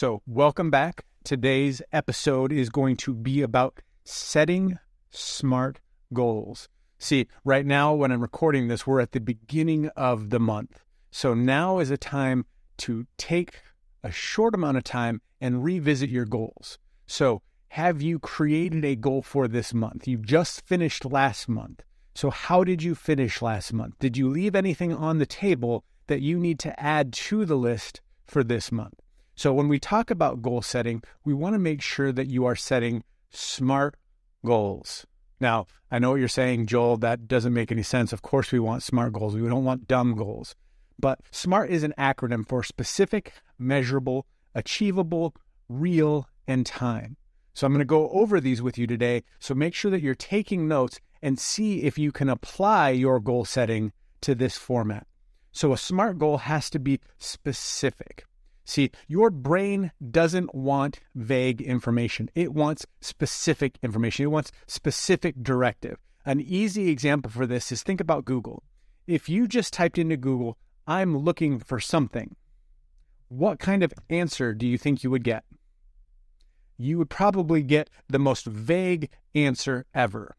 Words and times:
So, 0.00 0.22
welcome 0.26 0.70
back. 0.70 1.04
Today's 1.24 1.82
episode 1.92 2.52
is 2.52 2.70
going 2.70 2.96
to 3.04 3.12
be 3.12 3.42
about 3.42 3.82
setting 4.02 4.78
smart 5.10 5.78
goals. 6.14 6.70
See, 6.98 7.26
right 7.44 7.66
now, 7.66 7.92
when 7.92 8.10
I'm 8.10 8.22
recording 8.22 8.68
this, 8.68 8.86
we're 8.86 9.02
at 9.02 9.12
the 9.12 9.20
beginning 9.20 9.88
of 9.96 10.30
the 10.30 10.40
month. 10.40 10.82
So, 11.10 11.34
now 11.34 11.80
is 11.80 11.90
a 11.90 11.98
time 11.98 12.46
to 12.78 13.06
take 13.18 13.60
a 14.02 14.10
short 14.10 14.54
amount 14.54 14.78
of 14.78 14.84
time 14.84 15.20
and 15.38 15.62
revisit 15.62 16.08
your 16.08 16.24
goals. 16.24 16.78
So, 17.06 17.42
have 17.68 18.00
you 18.00 18.18
created 18.18 18.86
a 18.86 18.96
goal 18.96 19.20
for 19.20 19.48
this 19.48 19.74
month? 19.74 20.08
You 20.08 20.16
just 20.16 20.66
finished 20.66 21.04
last 21.04 21.46
month. 21.46 21.82
So, 22.14 22.30
how 22.30 22.64
did 22.64 22.82
you 22.82 22.94
finish 22.94 23.42
last 23.42 23.74
month? 23.74 23.98
Did 23.98 24.16
you 24.16 24.30
leave 24.30 24.56
anything 24.56 24.94
on 24.94 25.18
the 25.18 25.26
table 25.26 25.84
that 26.06 26.22
you 26.22 26.38
need 26.38 26.58
to 26.60 26.80
add 26.80 27.12
to 27.28 27.44
the 27.44 27.56
list 27.56 28.00
for 28.24 28.42
this 28.42 28.72
month? 28.72 28.94
So, 29.40 29.54
when 29.54 29.68
we 29.68 29.78
talk 29.78 30.10
about 30.10 30.42
goal 30.42 30.60
setting, 30.60 31.02
we 31.24 31.32
want 31.32 31.54
to 31.54 31.58
make 31.58 31.80
sure 31.80 32.12
that 32.12 32.28
you 32.28 32.44
are 32.44 32.54
setting 32.54 33.04
smart 33.30 33.96
goals. 34.44 35.06
Now, 35.40 35.66
I 35.90 35.98
know 35.98 36.10
what 36.10 36.18
you're 36.18 36.28
saying, 36.28 36.66
Joel, 36.66 36.98
that 36.98 37.26
doesn't 37.26 37.54
make 37.54 37.72
any 37.72 37.82
sense. 37.82 38.12
Of 38.12 38.20
course, 38.20 38.52
we 38.52 38.58
want 38.58 38.82
smart 38.82 39.14
goals. 39.14 39.34
We 39.34 39.48
don't 39.48 39.64
want 39.64 39.88
dumb 39.88 40.14
goals. 40.14 40.56
But 40.98 41.20
SMART 41.30 41.70
is 41.70 41.84
an 41.84 41.94
acronym 41.96 42.46
for 42.46 42.62
specific, 42.62 43.32
measurable, 43.58 44.26
achievable, 44.54 45.34
real, 45.70 46.28
and 46.46 46.66
time. 46.66 47.16
So 47.54 47.66
I'm 47.66 47.72
going 47.72 47.78
to 47.78 47.86
go 47.86 48.10
over 48.10 48.42
these 48.42 48.60
with 48.60 48.76
you 48.76 48.86
today. 48.86 49.22
So 49.38 49.54
make 49.54 49.74
sure 49.74 49.90
that 49.90 50.02
you're 50.02 50.14
taking 50.14 50.68
notes 50.68 51.00
and 51.22 51.38
see 51.38 51.84
if 51.84 51.96
you 51.96 52.12
can 52.12 52.28
apply 52.28 52.90
your 52.90 53.18
goal 53.20 53.46
setting 53.46 53.92
to 54.20 54.34
this 54.34 54.58
format. 54.58 55.06
So 55.50 55.72
a 55.72 55.78
SMART 55.78 56.18
goal 56.18 56.36
has 56.36 56.68
to 56.68 56.78
be 56.78 57.00
specific. 57.16 58.26
See, 58.70 58.92
your 59.08 59.30
brain 59.30 59.90
doesn't 60.12 60.54
want 60.54 61.00
vague 61.16 61.60
information. 61.60 62.30
It 62.36 62.54
wants 62.54 62.86
specific 63.00 63.76
information. 63.82 64.26
It 64.26 64.30
wants 64.30 64.52
specific 64.68 65.42
directive. 65.42 65.98
An 66.24 66.40
easy 66.40 66.88
example 66.88 67.32
for 67.32 67.48
this 67.48 67.72
is 67.72 67.82
think 67.82 68.00
about 68.00 68.24
Google. 68.24 68.62
If 69.08 69.28
you 69.28 69.48
just 69.48 69.72
typed 69.72 69.98
into 69.98 70.16
Google, 70.16 70.56
I'm 70.86 71.18
looking 71.18 71.58
for 71.58 71.80
something, 71.80 72.36
what 73.26 73.58
kind 73.58 73.82
of 73.82 73.92
answer 74.08 74.54
do 74.54 74.68
you 74.68 74.78
think 74.78 75.02
you 75.02 75.10
would 75.10 75.24
get? 75.24 75.42
You 76.76 76.96
would 76.98 77.10
probably 77.10 77.64
get 77.64 77.90
the 78.08 78.20
most 78.20 78.46
vague 78.46 79.10
answer 79.34 79.84
ever. 79.96 80.36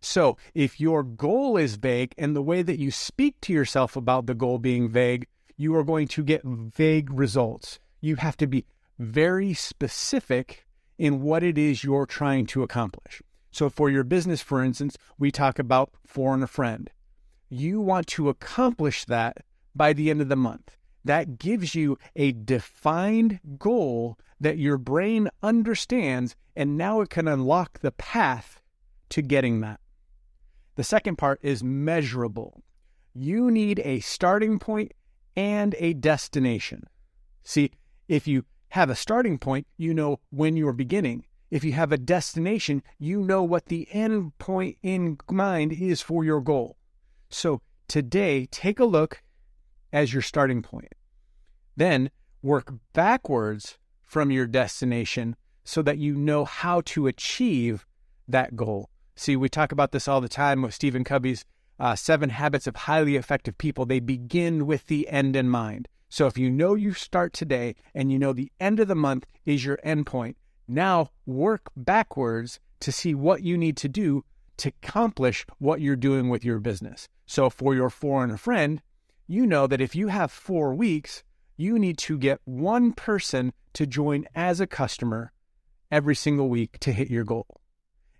So, 0.00 0.38
if 0.54 0.80
your 0.80 1.02
goal 1.02 1.58
is 1.58 1.76
vague 1.76 2.14
and 2.16 2.34
the 2.34 2.40
way 2.40 2.62
that 2.62 2.78
you 2.78 2.90
speak 2.90 3.38
to 3.42 3.52
yourself 3.52 3.94
about 3.94 4.24
the 4.24 4.34
goal 4.34 4.58
being 4.58 4.88
vague, 4.88 5.26
you 5.58 5.74
are 5.74 5.84
going 5.84 6.06
to 6.06 6.22
get 6.22 6.42
vague 6.44 7.12
results. 7.12 7.80
You 8.00 8.16
have 8.16 8.36
to 8.38 8.46
be 8.46 8.64
very 8.98 9.52
specific 9.52 10.64
in 10.96 11.20
what 11.20 11.42
it 11.42 11.58
is 11.58 11.84
you're 11.84 12.06
trying 12.06 12.46
to 12.46 12.62
accomplish. 12.62 13.20
So, 13.50 13.68
for 13.68 13.90
your 13.90 14.04
business, 14.04 14.40
for 14.40 14.62
instance, 14.62 14.96
we 15.18 15.30
talk 15.30 15.58
about 15.58 15.90
for 16.06 16.32
and 16.32 16.44
a 16.44 16.46
friend. 16.46 16.88
You 17.50 17.80
want 17.80 18.06
to 18.08 18.28
accomplish 18.28 19.04
that 19.06 19.38
by 19.74 19.92
the 19.92 20.10
end 20.10 20.20
of 20.20 20.28
the 20.28 20.36
month. 20.36 20.76
That 21.04 21.38
gives 21.38 21.74
you 21.74 21.98
a 22.14 22.32
defined 22.32 23.40
goal 23.58 24.16
that 24.40 24.58
your 24.58 24.78
brain 24.78 25.28
understands, 25.42 26.36
and 26.54 26.76
now 26.76 27.00
it 27.00 27.10
can 27.10 27.26
unlock 27.26 27.80
the 27.80 27.92
path 27.92 28.62
to 29.08 29.22
getting 29.22 29.60
that. 29.60 29.80
The 30.76 30.84
second 30.84 31.16
part 31.16 31.40
is 31.42 31.64
measurable. 31.64 32.62
You 33.14 33.50
need 33.50 33.80
a 33.84 34.00
starting 34.00 34.60
point 34.60 34.92
and 35.36 35.74
a 35.78 35.94
destination. 35.94 36.84
See, 37.42 37.72
if 38.08 38.26
you 38.26 38.44
have 38.70 38.90
a 38.90 38.94
starting 38.94 39.38
point, 39.38 39.66
you 39.76 39.94
know 39.94 40.20
when 40.30 40.56
you're 40.56 40.72
beginning. 40.72 41.24
If 41.50 41.64
you 41.64 41.72
have 41.72 41.92
a 41.92 41.98
destination, 41.98 42.82
you 42.98 43.20
know 43.20 43.42
what 43.42 43.66
the 43.66 43.88
end 43.90 44.36
point 44.38 44.76
in 44.82 45.18
mind 45.30 45.72
is 45.72 46.02
for 46.02 46.24
your 46.24 46.40
goal. 46.40 46.76
So 47.30 47.62
today, 47.86 48.46
take 48.50 48.78
a 48.78 48.84
look 48.84 49.22
as 49.92 50.12
your 50.12 50.22
starting 50.22 50.62
point. 50.62 50.92
Then 51.76 52.10
work 52.42 52.74
backwards 52.92 53.78
from 54.04 54.30
your 54.30 54.46
destination 54.46 55.36
so 55.64 55.82
that 55.82 55.98
you 55.98 56.14
know 56.14 56.44
how 56.44 56.82
to 56.82 57.06
achieve 57.06 57.86
that 58.26 58.56
goal. 58.56 58.90
See, 59.16 59.36
we 59.36 59.48
talk 59.48 59.72
about 59.72 59.92
this 59.92 60.06
all 60.06 60.20
the 60.20 60.28
time 60.28 60.62
with 60.62 60.74
Stephen 60.74 61.04
Covey's 61.04 61.44
uh, 61.78 61.94
seven 61.94 62.30
habits 62.30 62.66
of 62.66 62.76
highly 62.76 63.16
effective 63.16 63.56
people, 63.58 63.86
they 63.86 64.00
begin 64.00 64.66
with 64.66 64.86
the 64.86 65.08
end 65.08 65.36
in 65.36 65.48
mind. 65.48 65.88
So 66.08 66.26
if 66.26 66.38
you 66.38 66.50
know 66.50 66.74
you 66.74 66.92
start 66.92 67.32
today 67.32 67.74
and 67.94 68.10
you 68.10 68.18
know 68.18 68.32
the 68.32 68.50
end 68.58 68.80
of 68.80 68.88
the 68.88 68.94
month 68.94 69.26
is 69.44 69.64
your 69.64 69.78
end 69.82 70.06
point, 70.06 70.36
now 70.66 71.10
work 71.26 71.70
backwards 71.76 72.60
to 72.80 72.92
see 72.92 73.14
what 73.14 73.42
you 73.42 73.58
need 73.58 73.76
to 73.78 73.88
do 73.88 74.24
to 74.58 74.68
accomplish 74.82 75.46
what 75.58 75.80
you're 75.80 75.96
doing 75.96 76.28
with 76.28 76.44
your 76.44 76.58
business. 76.58 77.08
So 77.26 77.50
for 77.50 77.74
your 77.74 77.90
for 77.90 78.22
and 78.22 78.32
a 78.32 78.38
friend, 78.38 78.82
you 79.26 79.46
know 79.46 79.66
that 79.66 79.80
if 79.80 79.94
you 79.94 80.08
have 80.08 80.32
four 80.32 80.74
weeks, 80.74 81.22
you 81.56 81.78
need 81.78 81.98
to 81.98 82.18
get 82.18 82.40
one 82.44 82.92
person 82.92 83.52
to 83.74 83.86
join 83.86 84.26
as 84.34 84.60
a 84.60 84.66
customer 84.66 85.32
every 85.90 86.14
single 86.14 86.48
week 86.48 86.78
to 86.80 86.92
hit 86.92 87.10
your 87.10 87.24
goal. 87.24 87.60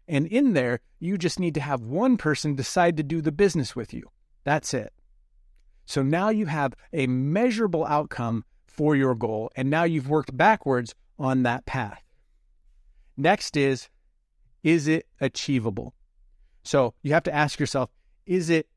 And 0.08 0.26
in 0.26 0.54
there, 0.54 0.80
you 0.98 1.18
just 1.18 1.38
need 1.38 1.54
to 1.54 1.60
have 1.60 1.82
one 1.82 2.16
person 2.16 2.54
decide 2.54 2.96
to 2.96 3.02
do 3.02 3.20
the 3.20 3.30
business 3.30 3.76
with 3.76 3.92
you. 3.92 4.10
That's 4.44 4.72
it. 4.72 4.92
So 5.84 6.02
now 6.02 6.30
you 6.30 6.46
have 6.46 6.74
a 6.92 7.06
measurable 7.06 7.84
outcome 7.86 8.44
for 8.66 8.96
your 8.96 9.14
goal, 9.14 9.50
and 9.54 9.68
now 9.68 9.84
you've 9.84 10.08
worked 10.08 10.36
backwards 10.36 10.94
on 11.18 11.42
that 11.42 11.66
path. 11.66 12.02
Next 13.16 13.56
is, 13.56 13.88
is 14.62 14.88
it 14.88 15.06
achievable? 15.20 15.94
So 16.62 16.94
you 17.02 17.12
have 17.12 17.24
to 17.24 17.34
ask 17.34 17.58
yourself, 17.58 17.90
is 18.26 18.50
it 18.50 18.68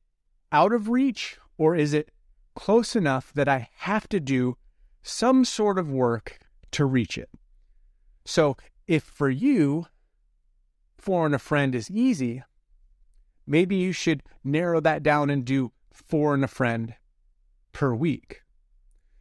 out 0.51 0.73
of 0.73 0.89
reach 0.89 1.37
or 1.57 1.75
is 1.75 1.93
it 1.93 2.09
close 2.55 2.95
enough 2.95 3.31
that 3.33 3.47
I 3.47 3.69
have 3.77 4.07
to 4.09 4.19
do 4.19 4.57
some 5.03 5.45
sort 5.45 5.77
of 5.77 5.91
work 5.91 6.39
to 6.71 6.85
reach 6.85 7.17
it? 7.17 7.29
So 8.25 8.57
if 8.87 9.03
for 9.03 9.29
you, 9.29 9.85
for 11.01 11.25
and 11.25 11.35
a 11.35 11.39
friend 11.39 11.75
is 11.75 11.89
easy, 11.89 12.43
maybe 13.47 13.75
you 13.75 13.91
should 13.91 14.23
narrow 14.43 14.79
that 14.81 15.03
down 15.03 15.29
and 15.29 15.43
do 15.43 15.71
for 15.91 16.33
and 16.33 16.43
a 16.43 16.47
friend 16.47 16.93
per 17.73 17.93
week. 17.93 18.41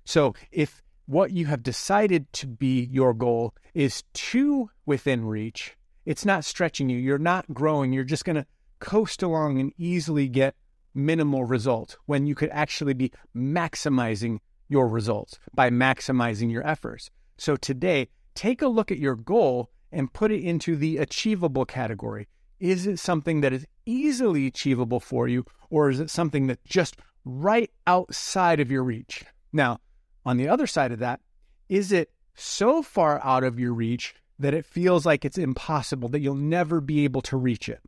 So 0.04 0.34
if 0.52 0.82
what 1.06 1.32
you 1.32 1.46
have 1.46 1.62
decided 1.62 2.32
to 2.34 2.46
be 2.46 2.88
your 2.91 3.14
goal 3.14 3.54
is 3.74 4.04
too 4.12 4.70
within 4.86 5.24
reach, 5.24 5.76
it's 6.04 6.24
not 6.24 6.44
stretching 6.44 6.88
you, 6.88 6.98
you're 6.98 7.18
not 7.18 7.52
growing, 7.52 7.92
you're 7.92 8.04
just 8.04 8.24
going 8.24 8.36
to 8.36 8.47
coast 8.78 9.22
along 9.22 9.58
and 9.58 9.72
easily 9.76 10.28
get 10.28 10.54
minimal 10.94 11.44
results 11.44 11.97
when 12.06 12.26
you 12.26 12.34
could 12.34 12.50
actually 12.50 12.94
be 12.94 13.12
maximizing 13.36 14.38
your 14.68 14.88
results 14.88 15.38
by 15.54 15.70
maximizing 15.70 16.50
your 16.50 16.66
efforts. 16.66 17.10
So 17.36 17.56
today, 17.56 18.08
take 18.34 18.62
a 18.62 18.68
look 18.68 18.91
at 18.91 18.98
your 18.98 19.16
goal 19.16 19.70
and 19.93 20.12
put 20.12 20.31
it 20.31 20.43
into 20.43 20.77
the 20.77 20.99
achievable 20.99 21.65
category. 21.65 22.28
Is 22.59 22.87
it 22.87 22.99
something 22.99 23.41
that 23.41 23.53
is 23.53 23.67
easily 23.87 24.47
achievable 24.47 25.01
for 25.01 25.27
you, 25.27 25.45
or 25.71 25.91
is 25.91 26.01
it 26.01 26.11
something 26.11 26.47
that's 26.47 26.62
just 26.69 26.97
right 27.25 27.71
outside 27.87 28.61
of 28.61 28.71
your 28.71 28.84
reach? 28.84 29.25
Now, 29.53 29.81
on 30.25 30.37
the 30.37 30.49
other 30.49 30.67
side 30.67 30.93
of 30.93 30.99
that, 30.99 31.21
is 31.69 31.93
it 31.93 32.11
so 32.34 32.83
far 32.83 33.21
out 33.25 33.45
of 33.45 33.59
your 33.59 33.73
reach 33.73 34.15
that 34.39 34.55
it 34.55 34.67
feels 34.67 35.06
like 35.06 35.25
it's 35.25 35.39
impossible, 35.39 36.09
that 36.11 36.21
you'll 36.21 36.34
never 36.34 36.81
be 36.81 37.05
able 37.05 37.22
to 37.22 37.37
reach 37.37 37.69
it? 37.69 37.81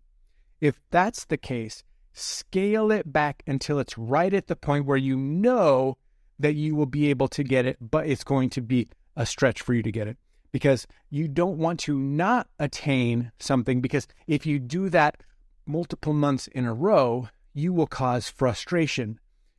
If 0.60 0.80
that's 0.90 1.24
the 1.24 1.36
case, 1.36 1.84
scale 2.12 2.90
it 2.90 3.12
back 3.12 3.42
until 3.46 3.78
it's 3.78 3.98
right 3.98 4.32
at 4.32 4.46
the 4.46 4.56
point 4.56 4.86
where 4.86 4.96
you 4.96 5.16
know 5.16 5.96
that 6.38 6.54
you 6.54 6.74
will 6.74 6.86
be 6.86 7.10
able 7.10 7.28
to 7.28 7.44
get 7.44 7.66
it, 7.66 7.76
but 7.80 8.06
it's 8.06 8.24
going 8.24 8.50
to 8.50 8.60
be 8.60 8.88
a 9.16 9.26
stretch 9.26 9.60
for 9.60 9.74
you 9.74 9.82
to 9.82 9.92
get 9.92 10.08
it 10.08 10.16
because 10.52 10.86
you 11.10 11.26
don't 11.26 11.58
want 11.58 11.80
to 11.80 11.98
not 11.98 12.48
attain 12.58 13.32
something 13.38 13.80
because 13.80 14.06
if 14.26 14.46
you 14.46 14.58
do 14.58 14.88
that 14.90 15.22
multiple 15.66 16.12
months 16.12 16.46
in 16.48 16.66
a 16.66 16.74
row, 16.74 17.28
you 17.54 17.72
will 17.72 17.86
cause 17.86 18.28
frustration. 18.28 19.18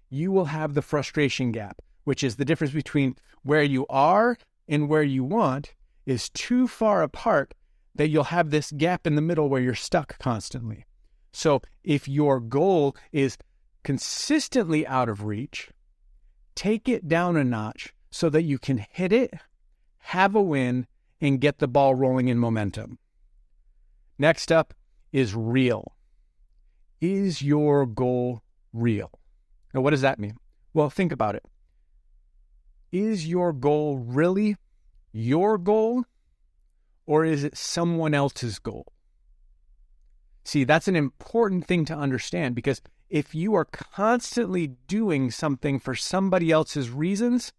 You 0.10 0.32
will 0.32 0.46
have 0.46 0.74
the 0.74 0.82
frustration 0.82 1.52
gap, 1.52 1.82
which 2.04 2.24
is 2.24 2.36
the 2.36 2.46
difference 2.46 2.74
between 2.74 3.16
where 3.42 3.64
you 3.64 3.86
are 3.90 4.38
and 4.68 4.88
where 4.88 5.04
you 5.04 5.24
want 5.24 5.74
is 6.06 6.30
too 6.30 6.68
far 6.68 7.02
apart 7.02 7.54
that 7.96 8.10
you'll 8.10 8.26
have 8.26 8.50
this 8.50 8.72
gap 8.72 9.06
in 9.06 9.16
the 9.16 9.22
middle 9.22 9.50
where 9.50 9.62
you're 9.62 9.76
stuck 9.76 10.18
constantly. 10.20 10.86
So 11.32 11.62
if 11.84 12.08
your 12.08 12.40
goal 12.40 12.96
is 13.12 13.38
consistently 13.84 14.86
out 14.86 15.10
of 15.10 15.24
reach, 15.24 15.70
take 16.56 16.88
it 16.88 17.08
down 17.08 17.38
a 17.38 17.44
notch 17.44 17.94
so 18.12 18.30
that 18.30 18.44
you 18.44 18.60
can 18.60 18.86
hit 18.90 19.12
it 19.12 19.34
have 20.04 20.36
a 20.36 20.42
win, 20.42 20.86
and 21.22 21.40
get 21.40 21.60
the 21.60 21.68
ball 21.68 21.96
rolling 21.96 22.28
in 22.28 22.38
momentum. 22.38 23.00
Next 24.20 24.52
up 24.52 24.74
is 25.14 25.34
real. 25.34 25.96
Is 27.00 27.42
your 27.42 27.86
goal 27.86 28.44
real? 28.74 29.12
Now, 29.74 29.82
what 29.82 29.92
does 29.92 30.02
that 30.02 30.20
mean? 30.20 30.36
Well, 30.74 30.90
think 30.90 31.12
about 31.12 31.36
it. 31.36 31.44
Is 32.92 33.28
your 33.28 33.54
goal 33.54 33.98
really 33.98 34.58
your 35.14 35.58
goal 35.58 36.04
or 37.06 37.24
is 37.24 37.44
it 37.44 37.58
someone 37.58 38.14
else's 38.14 38.60
goal? 38.60 38.86
See, 40.44 40.66
that's 40.66 40.90
an 40.90 40.96
important 40.96 41.66
thing 41.66 41.86
to 41.86 41.96
understand 41.96 42.56
because 42.56 42.82
if 43.10 43.34
you 43.34 43.54
are 43.56 43.66
constantly 43.66 44.68
doing 44.88 45.32
something 45.32 45.80
for 45.80 45.96
somebody 45.96 46.52
else's 46.52 46.90
reasons, 46.90 47.54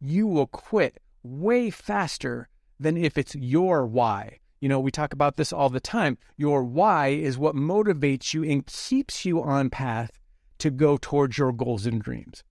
you 0.00 0.26
will 0.26 0.46
quit 0.46 0.98
way 1.26 1.70
faster 1.70 2.48
than 2.78 2.96
if 2.96 3.18
it's 3.18 3.34
your 3.34 3.86
why. 3.86 4.38
You 4.60 4.68
know, 4.68 4.80
we 4.80 4.90
talk 4.90 5.12
about 5.12 5.36
this 5.36 5.52
all 5.52 5.68
the 5.68 5.80
time. 5.80 6.18
Your 6.36 6.64
why 6.64 7.08
is 7.08 7.38
what 7.38 7.54
motivates 7.54 8.32
you 8.32 8.42
and 8.44 8.66
keeps 8.66 9.24
you 9.24 9.42
on 9.42 9.70
path 9.70 10.10
to 10.58 10.70
go 10.70 10.96
towards 11.00 11.36
your 11.36 11.52
goals 11.52 11.86
and 11.86 12.00
dreams. 12.00 12.42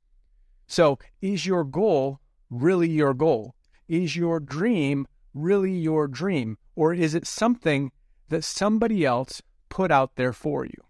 So, 0.67 0.99
is 1.21 1.45
your 1.45 1.63
goal 1.63 2.19
really 2.49 2.89
your 2.89 3.13
goal? 3.13 3.55
Is 3.87 4.15
your 4.15 4.39
dream 4.39 5.07
really 5.33 5.73
your 5.73 6.07
dream? 6.07 6.57
Or 6.75 6.93
is 6.93 7.15
it 7.15 7.27
something 7.27 7.91
that 8.29 8.43
somebody 8.43 9.05
else 9.05 9.41
put 9.69 9.91
out 9.91 10.15
there 10.15 10.33
for 10.33 10.65
you? 10.65 10.83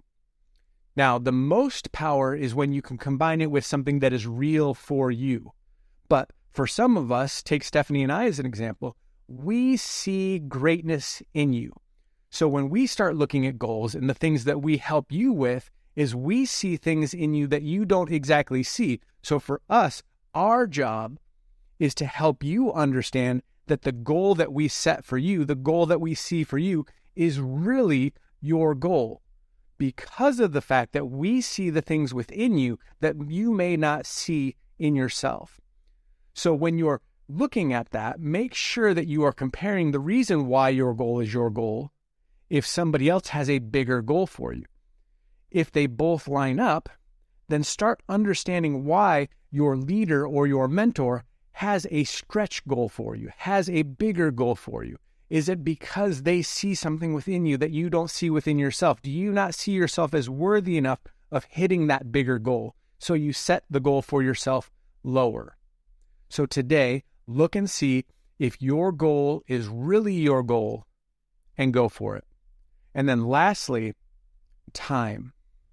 Now, 0.96 1.18
the 1.18 1.34
most 1.34 1.92
power 1.92 2.34
is 2.34 2.56
when 2.56 2.72
you 2.72 2.82
can 2.82 2.98
combine 2.98 3.42
it 3.42 3.52
with 3.52 3.66
something 3.66 4.00
that 4.00 4.14
is 4.14 4.28
real 4.28 4.74
for 4.74 5.12
you. 5.12 5.52
But 6.08 6.32
for 6.56 6.66
some 6.66 6.96
of 6.96 7.12
us, 7.12 7.44
take 7.44 7.64
Stephanie 7.64 8.04
and 8.04 8.12
I 8.12 8.26
as 8.26 8.40
an 8.40 8.46
example, 8.46 8.96
we 9.28 9.76
see 9.76 10.40
greatness 10.40 11.22
in 11.34 11.52
you. 11.52 11.74
So 12.30 12.48
when 12.48 12.70
we 12.70 12.88
start 12.88 13.16
looking 13.16 13.46
at 13.46 13.60
goals 13.60 13.94
and 13.94 14.10
the 14.10 14.14
things 14.14 14.46
that 14.46 14.62
we 14.62 14.78
help 14.78 15.12
you 15.12 15.34
with, 15.34 15.70
is 15.96 16.16
we 16.16 16.46
see 16.46 16.78
things 16.78 17.14
in 17.14 17.34
you 17.34 17.48
that 17.48 17.62
you 17.62 17.86
don't 17.86 18.12
exactly 18.12 18.64
see. 18.64 19.00
So 19.22 19.40
for 19.40 19.62
us, 19.70 20.04
our 20.34 20.68
job 20.68 21.18
is 21.80 21.96
to 21.96 22.06
help 22.06 22.44
you 22.44 22.72
understand 22.74 23.42
that 23.68 23.82
the 23.82 23.92
goal 23.92 24.36
that 24.36 24.54
we 24.54 24.68
set 24.68 25.04
for 25.04 25.18
you, 25.18 25.46
the 25.46 25.56
goal 25.56 25.86
that 25.86 26.02
we 26.02 26.14
see 26.14 26.44
for 26.44 26.58
you, 26.58 26.86
is 27.16 27.40
really 27.40 28.14
your 28.42 28.76
goal 28.76 29.22
because 29.78 30.40
of 30.40 30.54
the 30.54 30.62
fact 30.62 30.94
that 30.94 31.06
we 31.06 31.42
see 31.42 31.70
the 31.70 31.82
things 31.82 32.14
within 32.14 32.58
you 32.58 32.80
that 33.02 33.16
you 33.30 33.52
may 33.52 33.76
not 33.76 34.06
see 34.06 34.56
in 34.78 34.96
yourself. 34.96 35.60
So 36.36 36.54
when 36.54 36.78
you're 36.78 37.02
looking 37.30 37.72
at 37.72 37.92
that, 37.92 38.20
make 38.20 38.54
sure 38.54 38.94
that 38.94 39.08
you 39.08 39.24
are 39.24 39.32
comparing 39.32 39.92
the 39.92 40.00
reason 40.00 40.48
why 40.48 40.70
your 40.70 40.94
goal 40.94 41.22
is 41.22 41.34
your 41.34 41.50
goal 41.50 41.92
if 42.50 42.68
somebody 42.68 43.10
else 43.10 43.30
has 43.30 43.50
a 43.50 43.60
bigger 43.60 44.02
goal 44.02 44.28
for 44.28 44.54
you. 44.54 44.66
If 45.50 45.72
they 45.72 45.88
both 45.88 46.28
line 46.28 46.60
up, 46.60 46.90
then 47.48 47.64
start 47.64 48.04
understanding 48.10 48.84
why 48.84 49.30
your 49.50 49.78
leader 49.78 50.28
or 50.28 50.46
your 50.46 50.68
mentor 50.68 51.24
has 51.54 51.88
a 51.90 52.04
stretch 52.04 52.68
goal 52.68 52.90
for 52.90 53.16
you, 53.16 53.30
has 53.38 53.70
a 53.70 53.84
bigger 53.84 54.30
goal 54.30 54.56
for 54.56 54.84
you. 54.84 54.98
Is 55.30 55.48
it 55.48 55.64
because 55.64 56.24
they 56.24 56.42
see 56.42 56.76
something 56.76 57.14
within 57.14 57.46
you 57.46 57.58
that 57.58 57.72
you 57.72 57.90
don't 57.90 58.12
see 58.12 58.30
within 58.30 58.60
yourself? 58.60 59.02
Do 59.02 59.10
you 59.10 59.32
not 59.32 59.56
see 59.56 59.72
yourself 59.72 60.14
as 60.14 60.30
worthy 60.30 60.78
enough 60.78 61.00
of 61.32 61.46
hitting 61.46 61.88
that 61.88 62.12
bigger 62.12 62.40
goal? 62.40 62.76
So 63.00 63.14
you 63.14 63.32
set 63.32 63.64
the 63.70 63.80
goal 63.80 64.02
for 64.02 64.22
yourself 64.22 64.70
lower. 65.02 65.56
So 66.36 66.46
today, 66.46 67.06
look 67.28 67.56
and 67.56 67.70
see 67.70 68.04
if 68.40 68.62
your 68.62 68.92
goal 68.92 69.42
is 69.48 69.70
really 69.70 70.16
your 70.16 70.44
goal 70.44 70.86
and 71.58 71.74
go 71.74 71.88
for 71.88 72.18
it. 72.18 72.26
And 72.94 73.08
then 73.08 73.26
lastly, 73.26 73.94
time. 74.74 75.32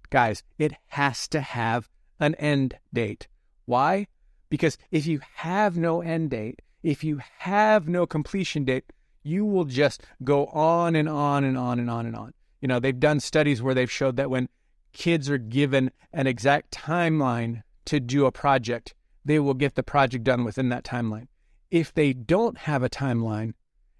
Guys, 0.09 0.41
it 0.57 0.71
has 0.87 1.27
to 1.27 1.41
have 1.41 1.89
an 2.17 2.33
end 2.35 2.77
date. 2.93 3.27
Why? 3.65 4.07
Because 4.49 4.77
if 4.89 5.05
you 5.05 5.19
have 5.35 5.75
no 5.75 5.99
end 5.99 6.29
date, 6.29 6.61
if 6.81 7.03
you 7.03 7.19
have 7.39 7.89
no 7.89 8.05
completion 8.05 8.63
date, 8.63 8.85
you 9.21 9.43
will 9.43 9.65
just 9.65 10.01
go 10.23 10.45
on 10.45 10.95
and 10.95 11.09
on 11.09 11.43
and 11.43 11.57
on 11.57 11.77
and 11.77 11.89
on 11.89 12.05
and 12.05 12.15
on. 12.15 12.33
You 12.61 12.69
know, 12.69 12.79
they've 12.79 12.97
done 12.97 13.19
studies 13.19 13.61
where 13.61 13.75
they've 13.75 13.91
showed 13.91 14.15
that 14.15 14.29
when 14.29 14.47
kids 14.93 15.29
are 15.29 15.37
given 15.37 15.91
an 16.13 16.25
exact 16.25 16.71
timeline 16.71 17.63
to 17.83 17.99
do 17.99 18.25
a 18.25 18.31
project, 18.31 18.93
they 19.25 19.39
will 19.39 19.53
get 19.53 19.75
the 19.75 19.83
project 19.83 20.23
done 20.23 20.43
within 20.43 20.69
that 20.69 20.83
timeline. 20.83 21.27
If 21.71 21.93
they 21.93 22.13
don't 22.13 22.57
have 22.59 22.83
a 22.83 22.89
timeline 22.89 23.53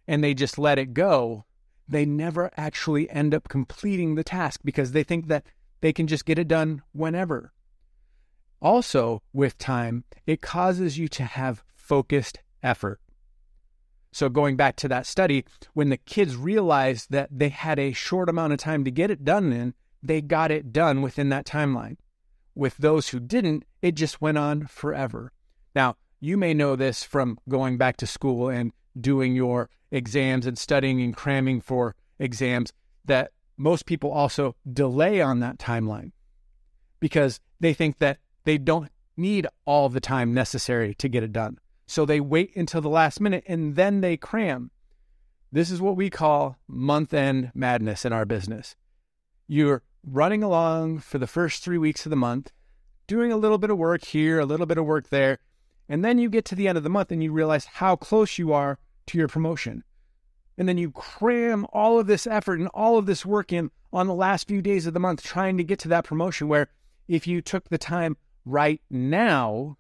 and 0.08 0.24
they 0.24 0.34
just 0.34 0.58
let 0.58 0.78
it 0.78 0.94
go, 0.94 1.46
they 1.88 2.06
never 2.06 2.52
actually 2.56 3.10
end 3.10 3.34
up 3.34 3.48
completing 3.48 4.16
the 4.16 4.24
task 4.24 4.62
because 4.64 4.92
they 4.92 5.04
think 5.04 5.28
that 5.28 5.46
they 5.81 5.94
can 5.94 6.08
just 6.08 6.25
get 6.25 6.40
it 6.40 6.48
done 6.48 6.81
whenever. 6.94 7.52
Also, 8.62 9.22
with 9.34 9.58
time, 9.58 10.06
it 10.25 10.42
causes 10.42 10.98
you 10.98 11.08
to 11.10 11.24
have 11.24 11.64
focused 11.75 12.40
effort. 12.62 13.02
So, 14.14 14.30
going 14.30 14.56
back 14.56 14.75
to 14.78 14.88
that 14.88 15.06
study, 15.06 15.44
when 15.74 15.90
the 15.90 15.98
kids 15.98 16.36
realized 16.36 17.12
that 17.12 17.30
they 17.31 17.50
had 17.50 17.80
a 17.80 17.94
short 17.94 18.30
amount 18.30 18.54
of 18.54 18.60
time 18.60 18.86
to 18.86 18.92
get 18.92 19.12
it 19.12 19.25
done 19.25 19.52
in, 19.52 19.74
they 20.02 20.22
got 20.22 20.52
it 20.52 20.72
done 20.72 21.02
within 21.02 21.30
that 21.30 21.46
timeline. 21.46 21.98
With 22.56 22.78
those 22.78 23.10
who 23.10 23.20
didn't, 23.20 23.66
it 23.82 23.96
just 23.96 24.22
went 24.22 24.38
on 24.38 24.68
forever. 24.68 25.32
Now, 25.76 25.96
you 26.20 26.38
may 26.38 26.54
know 26.54 26.76
this 26.76 27.04
from 27.04 27.40
going 27.50 27.78
back 27.78 27.98
to 27.98 28.08
school 28.08 28.50
and 28.50 28.72
doing 29.00 29.36
your 29.36 29.70
exams 29.92 30.46
and 30.46 30.58
studying 30.58 31.02
and 31.02 31.16
cramming 31.16 31.62
for 31.62 31.96
exams 32.20 32.72
that 33.06 33.32
most 33.58 33.86
people 33.86 34.12
also 34.12 34.56
delay 34.72 35.22
on 35.22 35.40
that 35.40 35.58
timeline 35.58 36.12
because 37.00 37.40
they 37.60 37.74
think 37.74 38.00
that 38.00 38.18
they 38.46 38.58
don't 38.58 38.90
need 39.18 39.48
all 39.66 39.90
the 39.90 40.00
time 40.00 40.34
necessary 40.34 40.94
to 40.96 41.08
get 41.08 41.24
it 41.24 41.32
done. 41.34 41.58
So 41.86 42.06
they 42.06 42.20
wait 42.20 42.56
until 42.56 42.82
the 42.82 42.90
last 42.90 43.20
minute 43.20 43.44
and 43.48 43.76
then 43.76 44.02
they 44.02 44.18
cram. 44.18 44.72
This 45.52 45.70
is 45.70 45.82
what 45.82 45.96
we 45.96 46.10
call 46.10 46.58
month 46.68 47.14
end 47.14 47.52
madness 47.54 48.06
in 48.06 48.14
our 48.14 48.26
business. 48.26 48.76
You're 49.48 49.84
running 50.06 50.44
along 50.44 51.00
for 51.00 51.18
the 51.18 51.28
first 51.28 51.63
three 51.63 51.78
weeks 51.78 52.06
of 52.06 52.10
the 52.10 52.16
month, 52.16 52.51
doing 53.07 53.31
a 53.31 53.38
little 53.38 53.57
bit 53.57 53.69
of 53.69 53.78
work 53.78 54.04
here, 54.06 54.40
a 54.40 54.45
little 54.45 54.66
bit 54.66 54.78
of 54.78 54.86
work 54.86 55.10
there, 55.10 55.40
and 55.90 56.04
then 56.04 56.18
you 56.18 56.30
get 56.30 56.45
to 56.45 56.56
the 56.56 56.68
end 56.68 56.78
of 56.78 56.84
the 56.84 56.90
month 56.90 57.12
and 57.12 57.24
you 57.24 57.31
realize 57.31 57.66
how 57.66 57.95
close 57.95 58.38
you 58.38 58.54
are 58.54 58.80
to 59.07 59.18
your 59.18 59.28
promotion. 59.28 59.84
And 60.57 60.69
then 60.69 60.78
you 60.78 60.92
cram 60.92 61.66
all 61.74 62.00
of 62.00 62.07
this 62.07 62.28
effort 62.28 62.60
and 62.60 62.69
all 62.69 62.98
of 62.98 63.06
this 63.06 63.25
work 63.25 63.51
in 63.51 63.72
on 63.92 64.07
the 64.07 64.13
last 64.13 64.48
few 64.48 64.62
days 64.62 64.88
of 64.88 64.94
the 64.94 65.00
month 65.00 65.22
trying 65.24 65.57
to 65.57 65.63
get 65.63 65.80
to 65.80 65.88
that 65.89 66.06
promotion 66.06 66.48
where 66.48 66.69
if 67.07 67.28
you 67.28 67.42
took 67.42 67.69
the 67.69 67.78
time 67.78 68.18
right 68.46 68.81
now 68.89 69.78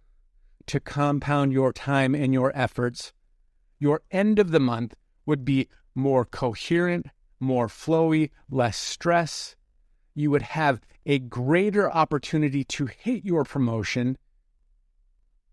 to 0.67 0.79
compound 0.79 1.51
your 1.51 1.71
time 1.71 2.15
and 2.15 2.33
your 2.33 2.51
efforts, 2.55 3.13
your 3.79 4.01
end 4.11 4.39
of 4.39 4.51
the 4.51 4.59
month 4.59 4.95
would 5.25 5.45
be 5.45 5.67
more 5.95 6.25
coherent, 6.25 7.07
more 7.43 7.67
flowy, 7.67 8.31
less 8.49 8.77
stress. 8.77 9.55
You 10.15 10.31
would 10.31 10.41
have 10.41 10.81
a 11.05 11.19
greater 11.19 11.91
opportunity 11.91 12.63
to 12.63 12.85
hit 12.85 13.25
your 13.25 13.43
promotion 13.43 14.17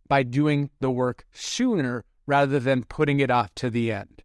by 0.08 0.22
doing 0.22 0.70
the 0.80 0.90
work 0.90 1.24
sooner 1.32 2.04
rather 2.26 2.58
than 2.58 2.84
putting 2.84 3.20
it 3.20 3.30
off 3.30 3.54
to 3.56 3.70
the 3.70 3.92
end. 3.92 4.22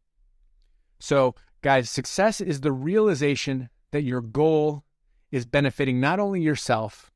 So, 1.00 1.36
guys, 1.62 1.90
success 1.90 2.42
is 2.42 2.62
the 2.62 2.72
realization 2.72 3.70
that 3.92 4.04
your 4.04 4.22
goal 4.22 4.84
is 5.32 5.46
benefiting 5.46 6.00
not 6.00 6.20
only 6.20 6.42
yourself, 6.42 7.12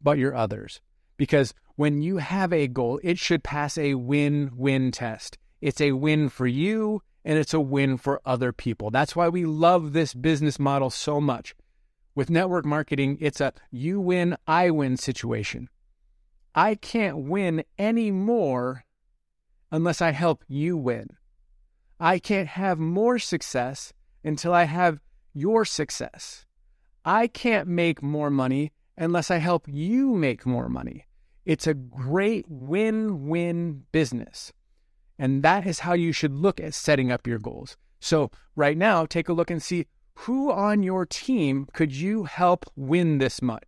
but 0.00 0.18
your 0.18 0.34
others. 0.34 0.80
Because 1.16 1.54
when 1.76 2.02
you 2.02 2.18
have 2.18 2.52
a 2.52 2.68
goal, 2.68 3.00
it 3.02 3.18
should 3.18 3.42
pass 3.42 3.78
a 3.78 3.94
win 3.94 4.50
win 4.54 4.90
test. 4.90 5.38
It's 5.60 5.80
a 5.80 5.92
win 5.92 6.28
for 6.28 6.46
you 6.46 7.02
and 7.24 7.38
it's 7.38 7.54
a 7.54 7.60
win 7.60 7.96
for 7.96 8.20
other 8.24 8.52
people. 8.52 8.90
That's 8.90 9.16
why 9.16 9.28
we 9.28 9.44
love 9.44 9.92
this 9.92 10.14
business 10.14 10.58
model 10.58 10.90
so 10.90 11.20
much. 11.20 11.54
With 12.14 12.30
network 12.30 12.64
marketing, 12.64 13.18
it's 13.20 13.40
a 13.40 13.52
you 13.70 14.00
win, 14.00 14.36
I 14.46 14.70
win 14.70 14.96
situation. 14.96 15.68
I 16.54 16.76
can't 16.76 17.18
win 17.18 17.64
any 17.78 18.10
more 18.10 18.84
unless 19.72 20.00
I 20.00 20.12
help 20.12 20.44
you 20.46 20.76
win. 20.76 21.08
I 21.98 22.18
can't 22.18 22.48
have 22.48 22.78
more 22.78 23.18
success 23.18 23.92
until 24.22 24.52
I 24.52 24.64
have 24.64 25.00
your 25.32 25.64
success. 25.64 26.46
I 27.04 27.26
can't 27.26 27.66
make 27.66 28.02
more 28.02 28.30
money 28.30 28.72
unless 28.96 29.30
I 29.30 29.38
help 29.38 29.66
you 29.66 30.14
make 30.14 30.46
more 30.46 30.68
money. 30.68 31.06
It's 31.44 31.66
a 31.66 31.74
great 31.74 32.46
win 32.48 33.26
win 33.26 33.84
business. 33.90 34.52
And 35.18 35.42
that 35.42 35.66
is 35.66 35.80
how 35.80 35.92
you 35.92 36.12
should 36.12 36.34
look 36.34 36.60
at 36.60 36.74
setting 36.74 37.12
up 37.12 37.26
your 37.26 37.38
goals. 37.38 37.76
So, 38.00 38.30
right 38.56 38.76
now, 38.76 39.06
take 39.06 39.28
a 39.28 39.32
look 39.32 39.50
and 39.50 39.62
see 39.62 39.86
who 40.14 40.50
on 40.50 40.82
your 40.82 41.06
team 41.06 41.66
could 41.72 41.92
you 41.92 42.24
help 42.24 42.66
win 42.76 43.18
this 43.18 43.40
month. 43.40 43.64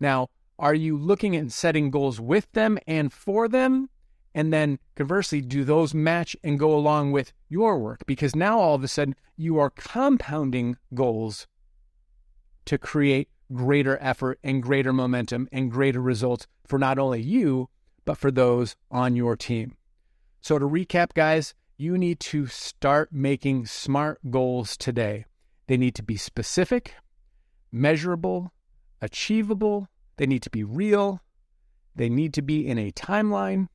Now, 0.00 0.30
are 0.58 0.74
you 0.74 0.96
looking 0.96 1.36
at 1.36 1.50
setting 1.52 1.90
goals 1.90 2.20
with 2.20 2.50
them 2.52 2.78
and 2.86 3.12
for 3.12 3.48
them? 3.48 3.90
And 4.34 4.52
then 4.52 4.78
conversely, 4.96 5.40
do 5.40 5.64
those 5.64 5.94
match 5.94 6.36
and 6.42 6.58
go 6.58 6.74
along 6.74 7.12
with 7.12 7.32
your 7.48 7.78
work? 7.78 8.04
Because 8.06 8.34
now 8.34 8.58
all 8.58 8.74
of 8.74 8.82
a 8.82 8.88
sudden 8.88 9.14
you 9.36 9.58
are 9.58 9.70
compounding 9.70 10.76
goals 10.92 11.46
to 12.64 12.78
create 12.78 13.28
greater 13.52 13.98
effort 14.00 14.38
and 14.42 14.62
greater 14.62 14.92
momentum 14.92 15.48
and 15.52 15.70
greater 15.70 16.00
results 16.00 16.46
for 16.66 16.78
not 16.78 16.98
only 16.98 17.20
you, 17.20 17.68
but 18.04 18.18
for 18.18 18.30
those 18.30 18.74
on 18.90 19.16
your 19.16 19.36
team. 19.36 19.76
So, 20.44 20.58
to 20.58 20.66
recap, 20.66 21.14
guys, 21.14 21.54
you 21.78 21.96
need 21.96 22.20
to 22.20 22.46
start 22.48 23.10
making 23.10 23.64
smart 23.64 24.20
goals 24.30 24.76
today. 24.76 25.24
They 25.68 25.78
need 25.78 25.94
to 25.94 26.02
be 26.02 26.18
specific, 26.18 26.96
measurable, 27.72 28.52
achievable, 29.00 29.88
they 30.18 30.26
need 30.26 30.42
to 30.42 30.50
be 30.50 30.62
real, 30.62 31.22
they 31.96 32.10
need 32.10 32.34
to 32.34 32.42
be 32.42 32.68
in 32.68 32.78
a 32.78 32.90
timeline. 32.90 33.68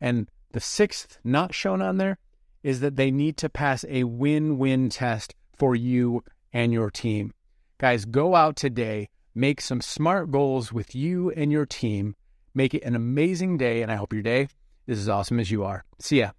And 0.00 0.30
the 0.52 0.60
sixth, 0.60 1.18
not 1.22 1.52
shown 1.52 1.82
on 1.82 1.98
there, 1.98 2.16
is 2.62 2.80
that 2.80 2.96
they 2.96 3.10
need 3.10 3.36
to 3.36 3.50
pass 3.50 3.84
a 3.86 4.04
win 4.04 4.56
win 4.56 4.88
test 4.88 5.34
for 5.54 5.74
you 5.74 6.24
and 6.50 6.72
your 6.72 6.90
team. 6.90 7.34
Guys, 7.76 8.06
go 8.06 8.34
out 8.34 8.56
today, 8.56 9.10
make 9.34 9.60
some 9.60 9.82
smart 9.82 10.30
goals 10.30 10.72
with 10.72 10.94
you 10.94 11.30
and 11.32 11.52
your 11.52 11.66
team, 11.66 12.16
make 12.54 12.72
it 12.72 12.84
an 12.84 12.96
amazing 12.96 13.58
day, 13.58 13.82
and 13.82 13.92
I 13.92 13.96
hope 13.96 14.14
your 14.14 14.22
day 14.22 14.48
is 14.86 14.98
as 14.98 15.08
awesome 15.08 15.40
as 15.40 15.50
you 15.50 15.64
are. 15.64 15.84
See 15.98 16.20
ya. 16.20 16.30